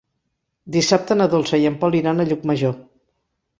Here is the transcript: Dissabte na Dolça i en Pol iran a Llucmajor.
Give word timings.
Dissabte 0.75 1.17
na 1.19 1.27
Dolça 1.35 1.61
i 1.65 1.69
en 1.73 1.77
Pol 1.85 1.99
iran 2.01 2.19
a 2.19 2.27
Llucmajor. 2.33 2.77